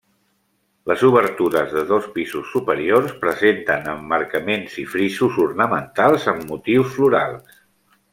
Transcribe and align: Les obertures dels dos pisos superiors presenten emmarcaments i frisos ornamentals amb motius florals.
Les 0.91 1.01
obertures 1.07 1.73
dels 1.73 1.91
dos 1.91 2.07
pisos 2.15 2.47
superiors 2.53 3.13
presenten 3.25 3.85
emmarcaments 3.93 4.79
i 4.85 4.87
frisos 4.95 5.37
ornamentals 5.45 6.27
amb 6.35 6.49
motius 6.53 6.95
florals. 6.97 7.61